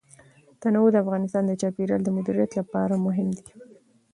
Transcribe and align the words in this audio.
تنوع 0.61 0.87
د 0.91 0.95
افغانستان 1.03 1.43
د 1.47 1.51
چاپیریال 1.61 2.01
د 2.03 2.09
مدیریت 2.17 2.51
لپاره 2.59 3.01
مهم 3.05 3.27
دي. 3.37 3.47